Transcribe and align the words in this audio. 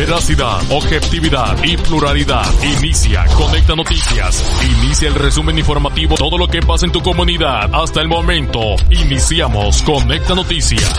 Veracidad, 0.00 0.62
objetividad 0.70 1.62
y 1.62 1.76
pluralidad. 1.76 2.46
Inicia 2.78 3.26
Conecta 3.36 3.76
Noticias. 3.76 4.42
Inicia 4.82 5.08
el 5.08 5.14
resumen 5.14 5.58
informativo. 5.58 6.14
Todo 6.14 6.38
lo 6.38 6.48
que 6.48 6.62
pasa 6.62 6.86
en 6.86 6.92
tu 6.92 7.02
comunidad 7.02 7.68
hasta 7.74 8.00
el 8.00 8.08
momento. 8.08 8.60
Iniciamos 8.90 9.82
Conecta 9.82 10.34
Noticias. 10.34 10.90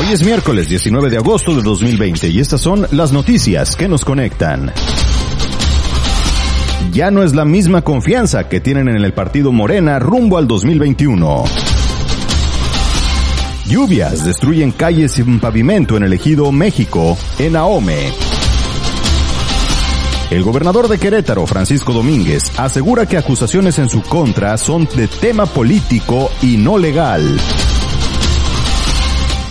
Hoy 0.00 0.12
es 0.12 0.24
miércoles 0.24 0.68
19 0.68 1.10
de 1.10 1.18
agosto 1.18 1.54
de 1.54 1.62
2020 1.62 2.26
y 2.26 2.40
estas 2.40 2.60
son 2.60 2.88
las 2.90 3.12
noticias 3.12 3.76
que 3.76 3.86
nos 3.86 4.04
conectan. 4.04 4.72
Ya 6.90 7.12
no 7.12 7.22
es 7.22 7.36
la 7.36 7.44
misma 7.44 7.82
confianza 7.82 8.48
que 8.48 8.58
tienen 8.58 8.88
en 8.88 8.96
el 8.96 9.14
partido 9.14 9.52
Morena 9.52 10.00
rumbo 10.00 10.38
al 10.38 10.48
2021. 10.48 11.44
Lluvias 13.66 14.24
destruyen 14.24 14.72
calles 14.72 15.12
sin 15.12 15.38
pavimento 15.40 15.96
en 15.96 16.02
el 16.02 16.12
ejido 16.12 16.52
México, 16.52 17.16
en 17.38 17.56
Ahome. 17.56 18.23
El 20.34 20.42
gobernador 20.42 20.88
de 20.88 20.98
Querétaro, 20.98 21.46
Francisco 21.46 21.92
Domínguez, 21.92 22.50
asegura 22.58 23.06
que 23.06 23.16
acusaciones 23.16 23.78
en 23.78 23.88
su 23.88 24.02
contra 24.02 24.58
son 24.58 24.88
de 24.96 25.06
tema 25.06 25.46
político 25.46 26.28
y 26.42 26.56
no 26.56 26.76
legal. 26.76 27.38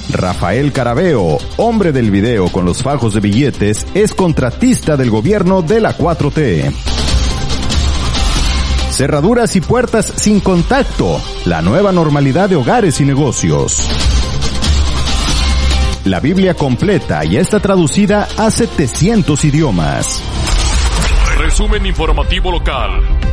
Rafael 0.10 0.74
Carabeo, 0.74 1.38
hombre 1.56 1.94
del 1.94 2.12
video 2.12 2.50
con 2.50 2.66
los 2.66 2.84
fajos 2.84 3.14
de 3.14 3.22
billetes, 3.22 3.88
es 3.94 4.14
contratista 4.14 4.98
del 4.98 5.10
gobierno 5.10 5.62
de 5.62 5.80
la 5.80 5.98
4T. 5.98 6.74
Cerraduras 8.92 9.56
y 9.56 9.62
puertas 9.62 10.12
sin 10.18 10.42
contacto, 10.42 11.22
la 11.46 11.62
nueva 11.62 11.94
normalidad 11.94 12.50
de 12.50 12.58
hogares 12.58 13.00
y 13.00 13.06
negocios. 13.06 13.88
La 16.04 16.20
Biblia 16.20 16.56
completa 16.56 17.24
ya 17.24 17.40
está 17.40 17.62
traducida 17.62 18.28
a 18.36 18.52
700 18.52 19.46
idiomas. 19.46 20.33
Resumen 21.38 21.86
informativo 21.86 22.52
local. 22.52 23.33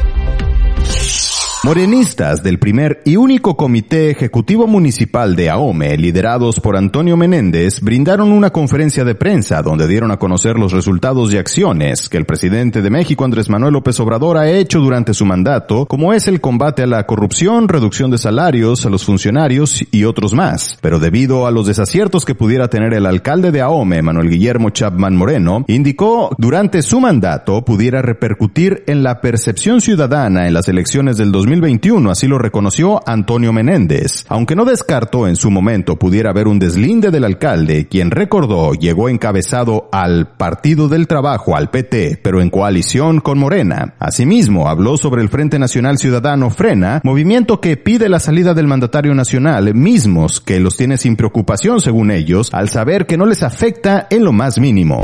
Morenistas 1.62 2.42
del 2.42 2.58
primer 2.58 3.02
y 3.04 3.16
único 3.16 3.54
Comité 3.54 4.10
Ejecutivo 4.10 4.66
Municipal 4.66 5.36
de 5.36 5.50
AOME, 5.50 5.98
liderados 5.98 6.58
por 6.58 6.74
Antonio 6.74 7.18
Menéndez, 7.18 7.82
brindaron 7.82 8.32
una 8.32 8.48
conferencia 8.48 9.04
de 9.04 9.14
prensa 9.14 9.60
donde 9.60 9.86
dieron 9.86 10.10
a 10.10 10.16
conocer 10.16 10.58
los 10.58 10.72
resultados 10.72 11.34
y 11.34 11.36
acciones 11.36 12.08
que 12.08 12.16
el 12.16 12.24
presidente 12.24 12.80
de 12.80 12.88
México, 12.88 13.26
Andrés 13.26 13.50
Manuel 13.50 13.74
López 13.74 14.00
Obrador, 14.00 14.38
ha 14.38 14.50
hecho 14.50 14.80
durante 14.80 15.12
su 15.12 15.26
mandato, 15.26 15.84
como 15.84 16.14
es 16.14 16.28
el 16.28 16.40
combate 16.40 16.84
a 16.84 16.86
la 16.86 17.04
corrupción, 17.04 17.68
reducción 17.68 18.10
de 18.10 18.16
salarios 18.16 18.86
a 18.86 18.88
los 18.88 19.04
funcionarios 19.04 19.84
y 19.90 20.04
otros 20.04 20.32
más. 20.32 20.78
Pero 20.80 20.98
debido 20.98 21.46
a 21.46 21.50
los 21.50 21.66
desaciertos 21.66 22.24
que 22.24 22.34
pudiera 22.34 22.68
tener 22.68 22.94
el 22.94 23.04
alcalde 23.04 23.50
de 23.50 23.60
AOME, 23.60 24.00
Manuel 24.00 24.30
Guillermo 24.30 24.70
Chapman 24.70 25.14
Moreno, 25.14 25.66
indicó 25.68 26.34
durante 26.38 26.80
su 26.80 27.00
mandato 27.00 27.66
pudiera 27.66 28.00
repercutir 28.00 28.82
en 28.86 29.02
la 29.02 29.20
percepción 29.20 29.82
ciudadana 29.82 30.46
en 30.46 30.54
las 30.54 30.66
elecciones 30.66 31.18
del 31.18 31.30
2020 31.30 31.49
2021, 31.50 32.12
así 32.12 32.28
lo 32.28 32.38
reconoció 32.38 33.00
Antonio 33.06 33.52
Menéndez. 33.52 34.24
Aunque 34.28 34.54
no 34.54 34.64
descartó 34.64 35.26
en 35.26 35.34
su 35.34 35.50
momento 35.50 35.98
pudiera 35.98 36.30
haber 36.30 36.46
un 36.46 36.60
deslinde 36.60 37.10
del 37.10 37.24
alcalde, 37.24 37.88
quien 37.88 38.12
recordó 38.12 38.74
llegó 38.74 39.08
encabezado 39.08 39.88
al 39.90 40.28
Partido 40.36 40.88
del 40.88 41.08
Trabajo, 41.08 41.56
al 41.56 41.70
PT, 41.70 42.20
pero 42.22 42.40
en 42.40 42.50
coalición 42.50 43.18
con 43.18 43.40
Morena. 43.40 43.94
Asimismo, 43.98 44.68
habló 44.68 44.96
sobre 44.96 45.22
el 45.22 45.28
Frente 45.28 45.58
Nacional 45.58 45.98
Ciudadano 45.98 46.50
Frena, 46.50 47.00
movimiento 47.02 47.60
que 47.60 47.76
pide 47.76 48.08
la 48.08 48.20
salida 48.20 48.54
del 48.54 48.68
mandatario 48.68 49.12
nacional, 49.12 49.74
mismos 49.74 50.40
que 50.40 50.60
los 50.60 50.76
tiene 50.76 50.98
sin 50.98 51.16
preocupación 51.16 51.80
según 51.80 52.12
ellos, 52.12 52.50
al 52.52 52.68
saber 52.68 53.06
que 53.06 53.16
no 53.16 53.26
les 53.26 53.42
afecta 53.42 54.06
en 54.08 54.24
lo 54.24 54.32
más 54.32 54.60
mínimo. 54.60 55.02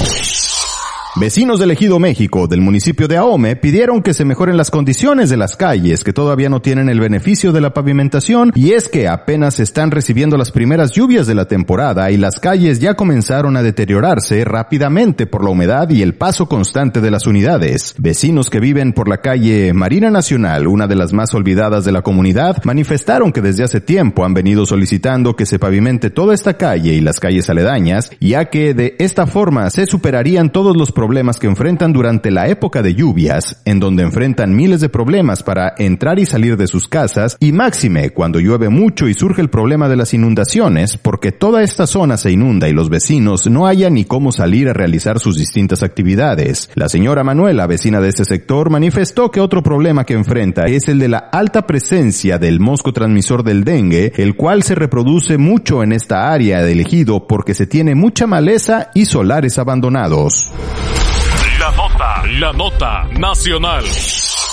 Vecinos 1.19 1.59
del 1.59 1.71
Ejido 1.71 1.99
México 1.99 2.47
del 2.47 2.61
municipio 2.61 3.09
de 3.09 3.17
Ahome 3.17 3.57
pidieron 3.57 4.03
que 4.03 4.13
se 4.13 4.27
mejoren 4.27 4.59
las 4.59 4.71
condiciones 4.71 5.31
de 5.31 5.39
las 5.39 5.57
calles 5.57 6.05
que 6.05 6.13
todavía 6.13 6.51
no 6.51 6.61
tienen 6.61 6.91
el 6.91 7.01
beneficio 7.01 7.53
de 7.53 7.63
la 7.63 7.73
pavimentación 7.73 8.53
y 8.55 8.73
es 8.73 8.91
que 8.91 9.09
apenas 9.09 9.59
están 9.59 9.91
recibiendo 9.91 10.37
las 10.37 10.53
primeras 10.53 10.93
lluvias 10.93 11.27
de 11.27 11.35
la 11.35 11.49
temporada 11.49 12.11
y 12.11 12.19
las 12.19 12.39
calles 12.39 12.81
ya 12.81 12.97
comenzaron 12.97 13.57
a 13.57 13.63
deteriorarse 13.63 14.45
rápidamente 14.45 15.27
por 15.27 15.43
la 15.43 15.49
humedad 15.49 15.89
y 15.89 16.03
el 16.03 16.17
paso 16.17 16.51
constante 16.51 17.01
de 17.01 17.11
las 17.11 17.27
unidades. 17.27 17.95
Vecinos 17.97 18.51
que 18.51 18.61
viven 18.61 18.93
por 18.93 19.09
la 19.09 19.23
calle 19.23 19.73
Marina 19.73 20.11
Nacional, 20.11 20.67
una 20.67 20.87
de 20.87 20.97
las 20.97 21.15
más 21.15 21.33
olvidadas 21.33 21.87
de 21.87 21.93
la 21.93 22.03
comunidad, 22.03 22.63
manifestaron 22.65 23.33
que 23.33 23.41
desde 23.41 23.65
hace 23.65 23.81
tiempo 23.81 24.27
han 24.27 24.35
venido 24.35 24.67
solicitando 24.67 25.35
que 25.35 25.47
se 25.47 25.59
pavimente 25.59 26.11
toda 26.11 26.35
esta 26.35 26.59
calle 26.59 26.93
y 26.93 27.01
las 27.01 27.21
calles 27.21 27.49
aledañas, 27.49 28.11
ya 28.21 28.51
que 28.51 28.75
de 28.75 28.97
esta 28.99 29.27
forma 29.27 29.71
se 29.71 29.87
superarían 29.87 30.53
todos 30.53 30.77
los 30.77 30.93
problemas 30.93 31.06
problemas 31.07 31.39
que 31.39 31.47
enfrentan 31.47 31.93
durante 31.93 32.33
la 32.33 32.49
época 32.49 32.83
de 32.83 32.93
lluvias, 32.93 33.63
en 33.65 33.79
donde 33.79 34.03
enfrentan 34.03 34.57
miles 34.57 34.81
de 34.81 34.89
problemas 34.89 35.45
para 35.45 35.73
entrar 35.79 36.19
y 36.19 36.27
salir 36.27 36.57
de 36.57 36.67
sus 36.67 36.89
casas, 36.89 37.37
y 37.39 37.53
máxime 37.53 38.11
cuando 38.11 38.41
llueve 38.41 38.71
mucho 38.71 39.07
y 39.07 39.15
surge 39.15 39.41
el 39.41 39.49
problema 39.49 39.89
de 39.89 39.95
las 39.95 40.15
inundaciones, 40.15 40.97
porque 40.97 41.31
toda 41.31 41.63
esta 41.63 41.87
zona 41.87 42.17
se 42.17 42.33
inunda 42.33 42.69
y 42.69 42.73
los 42.73 42.91
vecinos 42.91 43.47
no 43.47 43.69
hayan 43.69 43.95
ni 43.95 44.05
cómo 44.05 44.33
salir 44.33 44.69
a 44.69 44.73
realizar 44.73 45.21
sus 45.21 45.39
distintas 45.39 45.85
actividades. 45.85 46.71
La 46.75 46.89
señora 46.89 47.23
Manuela, 47.23 47.69
vecina 47.69 48.01
de 48.01 48.09
este 48.09 48.25
sector, 48.25 48.69
manifestó 48.69 49.31
que 49.31 49.41
otro 49.41 49.63
problema 49.63 50.03
que 50.03 50.15
enfrenta 50.15 50.65
es 50.65 50.89
el 50.89 50.99
de 50.99 51.07
la 51.07 51.19
alta 51.19 51.69
presencia 51.69 52.39
del 52.39 52.59
mosco 52.59 52.93
transmisor 52.93 53.45
del 53.45 53.63
dengue, 53.63 54.13
el 54.17 54.35
cual 54.35 54.65
se 54.65 54.75
reproduce 54.75 55.39
mucho 55.39 55.85
en 55.85 55.93
esta 55.93 56.33
área 56.33 56.65
del 56.65 56.81
ejido 56.81 57.29
porque 57.29 57.55
se 57.55 57.69
tiene 57.69 57.95
mucha 57.95 58.27
maleza 58.27 58.91
y 58.93 59.05
solares 59.05 59.57
abandonados. 59.61 60.51
La 62.25 62.53
nota, 62.53 63.09
nacional. 63.13 63.85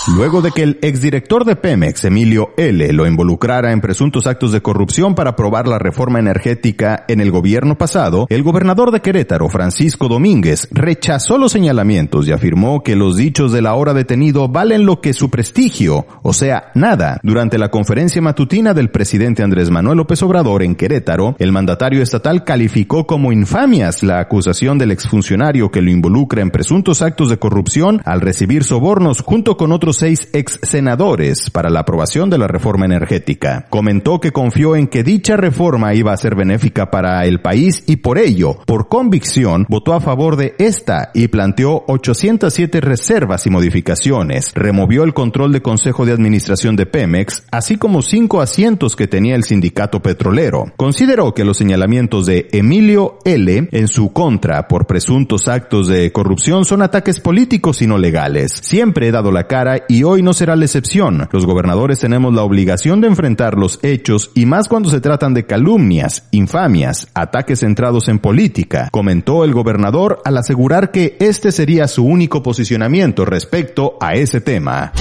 Luego 0.06 0.42
de 0.42 0.50
que 0.50 0.62
el 0.62 0.78
exdirector 0.82 1.46
de 1.46 1.56
Pemex, 1.56 2.04
Emilio 2.04 2.52
L., 2.58 2.92
lo 2.92 3.06
involucrara 3.06 3.72
en 3.72 3.80
presuntos 3.80 4.26
actos 4.26 4.52
de 4.52 4.60
corrupción 4.60 5.14
para 5.14 5.30
aprobar 5.30 5.66
la 5.66 5.78
reforma 5.78 6.18
energética 6.18 7.06
en 7.08 7.22
el 7.22 7.30
gobierno 7.30 7.78
pasado, 7.78 8.26
el 8.28 8.42
gobernador 8.42 8.90
de 8.90 9.00
Querétaro, 9.00 9.48
Francisco 9.48 10.08
Domínguez, 10.08 10.68
rechazó 10.72 11.38
los 11.38 11.52
señalamientos 11.52 12.28
y 12.28 12.32
afirmó 12.32 12.82
que 12.82 12.96
los 12.96 13.16
dichos 13.16 13.50
del 13.50 13.66
ahora 13.66 13.94
detenido 13.94 14.46
valen 14.46 14.84
lo 14.84 15.00
que 15.00 15.14
su 15.14 15.30
prestigio, 15.30 16.06
o 16.22 16.34
sea, 16.34 16.70
nada. 16.74 17.18
Durante 17.22 17.56
la 17.56 17.70
conferencia 17.70 18.20
matutina 18.20 18.74
del 18.74 18.90
presidente 18.90 19.42
Andrés 19.42 19.70
Manuel 19.70 19.96
López 19.96 20.22
Obrador 20.22 20.62
en 20.62 20.74
Querétaro, 20.74 21.34
el 21.38 21.50
mandatario 21.50 22.02
estatal 22.02 22.44
calificó 22.44 23.06
como 23.06 23.32
infamias 23.32 24.02
la 24.02 24.20
acusación 24.20 24.76
del 24.76 24.90
exfuncionario 24.90 25.70
que 25.70 25.80
lo 25.80 25.90
involucra 25.90 26.42
en 26.42 26.50
presuntos 26.50 27.00
actos 27.00 27.30
de 27.30 27.38
corrupción 27.38 28.02
al 28.04 28.20
recibir 28.20 28.64
sobornos 28.64 29.22
junto 29.22 29.56
con 29.56 29.72
otros 29.72 29.93
seis 29.96 30.28
ex 30.32 30.60
senadores 30.62 31.50
para 31.50 31.70
la 31.70 31.80
aprobación 31.80 32.30
de 32.30 32.38
la 32.38 32.46
reforma 32.46 32.84
energética. 32.84 33.66
Comentó 33.70 34.20
que 34.20 34.32
confió 34.32 34.76
en 34.76 34.88
que 34.88 35.02
dicha 35.02 35.36
reforma 35.36 35.94
iba 35.94 36.12
a 36.12 36.16
ser 36.16 36.34
benéfica 36.34 36.90
para 36.90 37.24
el 37.24 37.40
país 37.40 37.84
y 37.86 37.96
por 37.96 38.18
ello, 38.18 38.58
por 38.66 38.88
convicción, 38.88 39.66
votó 39.68 39.94
a 39.94 40.00
favor 40.00 40.36
de 40.36 40.54
esta 40.58 41.10
y 41.14 41.28
planteó 41.28 41.84
807 41.88 42.80
reservas 42.80 43.46
y 43.46 43.50
modificaciones. 43.50 44.52
Removió 44.54 45.04
el 45.04 45.14
control 45.14 45.52
de 45.52 45.62
Consejo 45.62 46.04
de 46.04 46.12
Administración 46.12 46.76
de 46.76 46.86
Pemex, 46.86 47.44
así 47.50 47.76
como 47.76 48.02
cinco 48.02 48.40
asientos 48.40 48.96
que 48.96 49.06
tenía 49.06 49.36
el 49.36 49.44
sindicato 49.44 50.00
petrolero. 50.00 50.66
Consideró 50.76 51.34
que 51.34 51.44
los 51.44 51.56
señalamientos 51.56 52.26
de 52.26 52.48
Emilio 52.52 53.18
L. 53.24 53.68
en 53.70 53.88
su 53.88 54.12
contra 54.12 54.68
por 54.68 54.86
presuntos 54.86 55.48
actos 55.48 55.88
de 55.88 56.12
corrupción 56.12 56.64
son 56.64 56.82
ataques 56.82 57.20
políticos 57.20 57.82
y 57.82 57.86
no 57.86 57.98
legales. 57.98 58.52
Siempre 58.52 59.08
he 59.08 59.12
dado 59.12 59.30
la 59.30 59.46
cara 59.46 59.83
y 59.88 60.02
hoy 60.02 60.22
no 60.22 60.32
será 60.32 60.56
la 60.56 60.64
excepción. 60.64 61.28
Los 61.32 61.46
gobernadores 61.46 62.00
tenemos 62.00 62.34
la 62.34 62.42
obligación 62.42 63.00
de 63.00 63.08
enfrentar 63.08 63.56
los 63.56 63.78
hechos 63.82 64.30
y 64.34 64.46
más 64.46 64.68
cuando 64.68 64.90
se 64.90 65.00
tratan 65.00 65.34
de 65.34 65.46
calumnias, 65.46 66.28
infamias, 66.30 67.08
ataques 67.14 67.60
centrados 67.60 68.08
en 68.08 68.18
política, 68.18 68.88
comentó 68.90 69.44
el 69.44 69.52
gobernador 69.52 70.20
al 70.24 70.38
asegurar 70.38 70.90
que 70.90 71.16
este 71.20 71.52
sería 71.52 71.88
su 71.88 72.04
único 72.04 72.42
posicionamiento 72.42 73.24
respecto 73.24 73.96
a 74.00 74.14
ese 74.14 74.40
tema. 74.40 74.92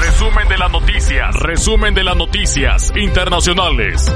Resumen 0.00 0.48
de 0.48 0.58
las 0.58 0.70
noticias, 0.70 1.34
resumen 1.40 1.94
de 1.94 2.04
las 2.04 2.16
noticias 2.16 2.92
internacionales. 2.96 4.12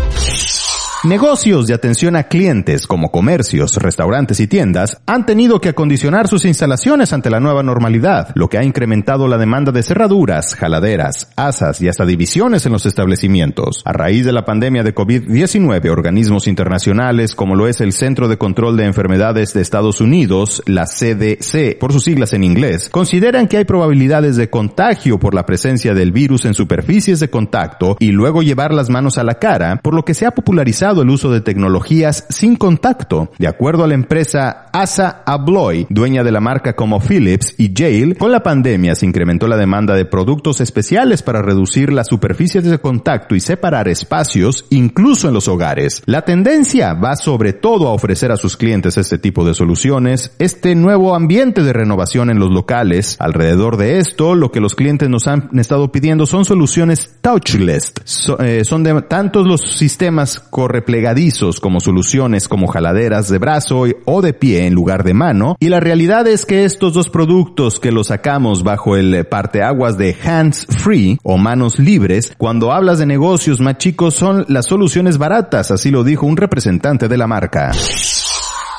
Negocios 1.06 1.68
de 1.68 1.74
atención 1.74 2.16
a 2.16 2.24
clientes 2.24 2.88
como 2.88 3.12
comercios, 3.12 3.76
restaurantes 3.76 4.40
y 4.40 4.48
tiendas 4.48 5.00
han 5.06 5.24
tenido 5.24 5.60
que 5.60 5.68
acondicionar 5.68 6.26
sus 6.26 6.44
instalaciones 6.44 7.12
ante 7.12 7.30
la 7.30 7.38
nueva 7.38 7.62
normalidad, 7.62 8.30
lo 8.34 8.48
que 8.48 8.58
ha 8.58 8.64
incrementado 8.64 9.28
la 9.28 9.38
demanda 9.38 9.70
de 9.70 9.84
cerraduras, 9.84 10.56
jaladeras, 10.56 11.30
asas 11.36 11.80
y 11.80 11.86
hasta 11.86 12.04
divisiones 12.04 12.66
en 12.66 12.72
los 12.72 12.86
establecimientos. 12.86 13.82
A 13.84 13.92
raíz 13.92 14.24
de 14.24 14.32
la 14.32 14.44
pandemia 14.44 14.82
de 14.82 14.96
COVID-19, 14.96 15.88
organismos 15.90 16.48
internacionales 16.48 17.36
como 17.36 17.54
lo 17.54 17.68
es 17.68 17.80
el 17.80 17.92
Centro 17.92 18.26
de 18.26 18.36
Control 18.36 18.76
de 18.76 18.86
Enfermedades 18.86 19.54
de 19.54 19.60
Estados 19.60 20.00
Unidos, 20.00 20.60
la 20.66 20.86
CDC, 20.86 21.78
por 21.78 21.92
sus 21.92 22.02
siglas 22.02 22.32
en 22.32 22.42
inglés, 22.42 22.88
consideran 22.90 23.46
que 23.46 23.58
hay 23.58 23.64
probabilidades 23.64 24.34
de 24.34 24.50
contagio 24.50 25.20
por 25.20 25.34
la 25.34 25.46
presencia 25.46 25.94
del 25.94 26.10
virus 26.10 26.46
en 26.46 26.54
superficies 26.54 27.20
de 27.20 27.30
contacto 27.30 27.96
y 28.00 28.10
luego 28.10 28.42
llevar 28.42 28.74
las 28.74 28.90
manos 28.90 29.18
a 29.18 29.22
la 29.22 29.34
cara, 29.34 29.78
por 29.84 29.94
lo 29.94 30.04
que 30.04 30.12
se 30.12 30.26
ha 30.26 30.32
popularizado 30.32 30.95
el 31.02 31.10
uso 31.10 31.30
de 31.30 31.40
tecnologías 31.40 32.26
sin 32.28 32.56
contacto. 32.56 33.30
De 33.38 33.48
acuerdo 33.48 33.84
a 33.84 33.88
la 33.88 33.94
empresa 33.94 34.66
Asa 34.72 35.22
Abloy, 35.24 35.86
dueña 35.88 36.22
de 36.22 36.32
la 36.32 36.40
marca 36.40 36.74
como 36.74 37.00
Philips 37.00 37.54
y 37.58 37.72
Yale, 37.72 38.14
con 38.16 38.32
la 38.32 38.42
pandemia 38.42 38.94
se 38.94 39.06
incrementó 39.06 39.48
la 39.48 39.56
demanda 39.56 39.94
de 39.94 40.04
productos 40.04 40.60
especiales 40.60 41.22
para 41.22 41.42
reducir 41.42 41.92
las 41.92 42.08
superficies 42.08 42.64
de 42.64 42.78
contacto 42.78 43.34
y 43.34 43.40
separar 43.40 43.88
espacios, 43.88 44.66
incluso 44.70 45.28
en 45.28 45.34
los 45.34 45.48
hogares. 45.48 46.02
La 46.06 46.22
tendencia 46.22 46.94
va 46.94 47.16
sobre 47.16 47.52
todo 47.52 47.88
a 47.88 47.92
ofrecer 47.92 48.32
a 48.32 48.36
sus 48.36 48.56
clientes 48.56 48.98
este 48.98 49.18
tipo 49.18 49.44
de 49.44 49.54
soluciones, 49.54 50.34
este 50.38 50.74
nuevo 50.74 51.14
ambiente 51.14 51.62
de 51.62 51.72
renovación 51.72 52.30
en 52.30 52.38
los 52.38 52.50
locales. 52.50 53.16
Alrededor 53.18 53.76
de 53.76 53.98
esto, 53.98 54.34
lo 54.34 54.50
que 54.50 54.60
los 54.60 54.74
clientes 54.74 55.08
nos 55.08 55.26
han 55.26 55.50
estado 55.58 55.90
pidiendo 55.92 56.26
son 56.26 56.44
soluciones 56.44 57.16
touchless. 57.20 57.92
Eh, 58.40 58.64
son 58.64 58.82
de 58.82 59.02
tantos 59.02 59.46
los 59.46 59.60
sistemas 59.60 60.40
correctos 60.40 60.75
plegadizos 60.84 61.60
como 61.60 61.80
soluciones 61.80 62.48
como 62.48 62.66
jaladeras 62.66 63.28
de 63.28 63.38
brazo 63.38 63.84
o 64.04 64.22
de 64.22 64.32
pie 64.32 64.66
en 64.66 64.74
lugar 64.74 65.04
de 65.04 65.14
mano. 65.14 65.56
Y 65.60 65.68
la 65.68 65.80
realidad 65.80 66.26
es 66.26 66.46
que 66.46 66.64
estos 66.64 66.94
dos 66.94 67.08
productos 67.08 67.80
que 67.80 67.92
los 67.92 68.08
sacamos 68.08 68.62
bajo 68.62 68.96
el 68.96 69.24
parteaguas 69.26 69.98
de 69.98 70.16
hands 70.24 70.66
free 70.78 71.18
o 71.22 71.38
manos 71.38 71.78
libres, 71.78 72.34
cuando 72.38 72.72
hablas 72.72 72.98
de 72.98 73.06
negocios 73.06 73.60
más 73.60 73.78
chicos 73.78 74.14
son 74.14 74.44
las 74.48 74.66
soluciones 74.66 75.18
baratas, 75.18 75.70
así 75.70 75.90
lo 75.90 76.04
dijo 76.04 76.26
un 76.26 76.36
representante 76.36 77.08
de 77.08 77.16
la 77.16 77.26
marca. 77.26 77.72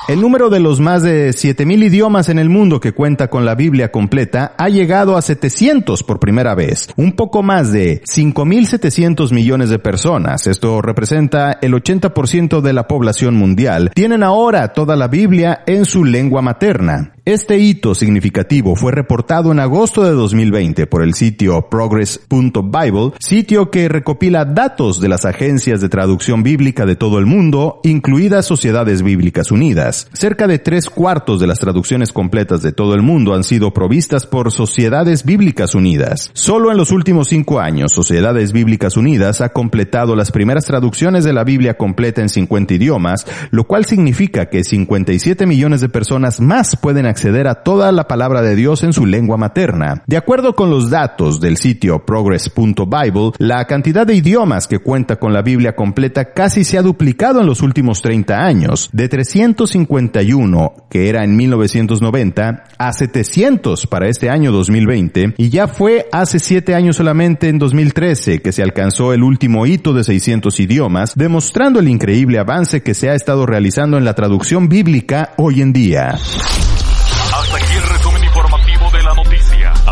El 0.07 0.21
número 0.21 0.49
de 0.49 0.61
los 0.61 0.79
más 0.79 1.03
de 1.03 1.33
7000 1.33 1.83
idiomas 1.83 2.29
en 2.29 2.39
el 2.39 2.47
mundo 2.47 2.79
que 2.79 2.93
cuenta 2.93 3.29
con 3.29 3.43
la 3.43 3.55
Biblia 3.55 3.91
completa 3.91 4.53
ha 4.57 4.69
llegado 4.69 5.17
a 5.17 5.21
700 5.21 6.01
por 6.03 6.21
primera 6.21 6.55
vez, 6.55 6.87
un 6.95 7.11
poco 7.11 7.43
más 7.43 7.73
de 7.73 8.01
5700 8.05 9.33
millones 9.33 9.69
de 9.69 9.79
personas. 9.79 10.47
Esto 10.47 10.81
representa 10.81 11.57
el 11.61 11.73
80% 11.73 12.61
de 12.61 12.71
la 12.71 12.87
población 12.87 13.35
mundial. 13.35 13.91
Tienen 13.93 14.23
ahora 14.23 14.71
toda 14.71 14.95
la 14.95 15.09
Biblia 15.09 15.63
en 15.65 15.83
su 15.83 16.05
lengua 16.05 16.41
materna. 16.41 17.16
Este 17.27 17.59
hito 17.59 17.93
significativo 17.93 18.77
fue 18.77 18.93
reportado 18.93 19.51
en 19.51 19.59
agosto 19.59 20.01
de 20.01 20.11
2020 20.11 20.87
por 20.87 21.03
el 21.03 21.13
sitio 21.13 21.67
progress.bible, 21.69 23.11
sitio 23.19 23.69
que 23.69 23.89
recopila 23.89 24.45
datos 24.45 25.01
de 25.01 25.09
las 25.09 25.25
agencias 25.25 25.81
de 25.81 25.89
traducción 25.89 26.41
bíblica 26.41 26.85
de 26.85 26.95
todo 26.95 27.19
el 27.19 27.25
mundo, 27.25 27.81
incluidas 27.83 28.45
Sociedades 28.45 29.01
Bíblicas 29.01 29.51
Unidas. 29.51 30.07
Cerca 30.13 30.47
de 30.47 30.57
tres 30.57 30.89
cuartos 30.89 31.41
de 31.41 31.47
las 31.47 31.59
traducciones 31.59 32.13
completas 32.13 32.61
de 32.61 32.71
todo 32.71 32.93
el 32.93 33.01
mundo 33.01 33.33
han 33.33 33.43
sido 33.43 33.73
provistas 33.73 34.25
por 34.25 34.53
Sociedades 34.53 35.25
Bíblicas 35.25 35.75
Unidas. 35.75 36.31
Solo 36.31 36.71
en 36.71 36.77
los 36.77 36.93
últimos 36.93 37.27
cinco 37.27 37.59
años, 37.59 37.91
Sociedades 37.91 38.53
Bíblicas 38.53 38.95
Unidas 38.95 39.41
ha 39.41 39.49
completado 39.49 40.15
las 40.15 40.31
primeras 40.31 40.63
traducciones 40.63 41.25
de 41.25 41.33
la 41.33 41.43
Biblia 41.43 41.75
completa 41.75 42.21
en 42.21 42.29
50 42.29 42.75
idiomas, 42.75 43.27
lo 43.51 43.65
cual 43.65 43.83
significa 43.83 44.45
que 44.45 44.63
57 44.63 45.45
millones 45.45 45.81
de 45.81 45.89
personas 45.89 46.39
más 46.39 46.77
pueden 46.77 47.05
acceder 47.05 47.16
acceder 47.17 47.47
a 47.47 47.63
toda 47.63 47.91
la 47.91 48.07
palabra 48.07 48.43
de 48.43 48.55
Dios 48.55 48.83
en 48.83 48.93
su 48.93 49.07
lengua 49.07 49.37
materna. 49.37 50.03
De 50.05 50.17
acuerdo 50.17 50.53
con 50.53 50.69
los 50.69 50.91
datos 50.91 51.41
del 51.41 51.57
sitio 51.57 52.05
progress.bible, 52.05 53.31
la 53.39 53.65
cantidad 53.65 54.05
de 54.05 54.13
idiomas 54.13 54.67
que 54.67 54.77
cuenta 54.77 55.15
con 55.15 55.33
la 55.33 55.41
Biblia 55.41 55.75
completa 55.75 56.31
casi 56.33 56.63
se 56.63 56.77
ha 56.77 56.83
duplicado 56.83 57.41
en 57.41 57.47
los 57.47 57.63
últimos 57.63 58.03
30 58.03 58.37
años, 58.37 58.91
de 58.93 59.09
351 59.09 60.73
que 60.91 61.09
era 61.09 61.23
en 61.23 61.35
1990 61.35 62.63
a 62.77 62.93
700 62.93 63.87
para 63.87 64.07
este 64.07 64.29
año 64.29 64.51
2020 64.51 65.33
y 65.37 65.49
ya 65.49 65.67
fue 65.67 66.07
hace 66.11 66.37
7 66.37 66.75
años 66.75 66.97
solamente 66.97 67.49
en 67.49 67.57
2013 67.57 68.43
que 68.43 68.51
se 68.51 68.61
alcanzó 68.61 69.11
el 69.11 69.23
último 69.23 69.65
hito 69.65 69.93
de 69.93 70.03
600 70.03 70.59
idiomas, 70.59 71.15
demostrando 71.15 71.79
el 71.79 71.87
increíble 71.87 72.37
avance 72.37 72.83
que 72.83 72.93
se 72.93 73.09
ha 73.09 73.15
estado 73.15 73.47
realizando 73.47 73.97
en 73.97 74.05
la 74.05 74.13
traducción 74.13 74.69
bíblica 74.69 75.33
hoy 75.37 75.63
en 75.63 75.73
día. 75.73 76.19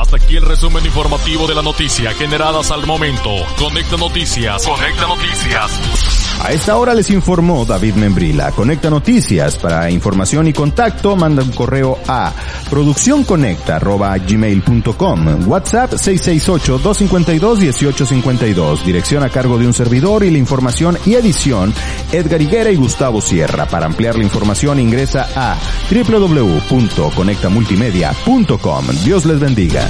Hasta 0.06 0.18
aquí 0.18 0.38
el 0.38 0.44
resumen 0.44 0.86
informativo 0.86 1.48
de 1.48 1.56
la 1.56 1.64
noticia 1.64 2.14
generadas 2.14 2.70
al 2.70 2.86
momento. 2.86 3.32
Conecta 3.58 3.98
Noticias. 3.98 4.64
Conecta 4.64 5.08
Noticias. 5.08 5.72
A 6.44 6.52
esta 6.52 6.76
hora 6.78 6.94
les 6.94 7.10
informó 7.10 7.66
David 7.66 7.96
Membrila. 7.96 8.52
Conecta 8.52 8.92
Noticias. 8.92 9.58
Para 9.58 9.90
información 9.90 10.48
y 10.48 10.54
contacto, 10.54 11.16
manda 11.16 11.42
un 11.42 11.52
correo 11.52 11.98
a 12.08 12.32
producciónconecta.gmail.com. 12.70 15.48
WhatsApp 15.48 15.94
668-252-1852. 15.94 18.84
Dirección 18.84 19.24
a 19.24 19.30
cargo 19.30 19.58
de 19.58 19.66
un 19.66 19.74
servidor 19.74 20.24
y 20.24 20.30
la 20.30 20.38
información 20.38 21.00
y 21.08 21.16
edición 21.16 21.74
Edgar 22.12 22.44
Higuera 22.44 22.70
y 22.70 22.76
Gustavo 22.76 23.22
Sierra. 23.22 23.66
Para 23.66 23.88
ampliar 23.88 24.16
la 24.16 24.24
información 24.24 24.80
ingresa 24.80 25.28
a 25.36 25.58
www.conectamultimedia.com. 25.90 28.86
Dios 29.04 29.26
les 29.26 29.40
bendiga. 29.40 29.90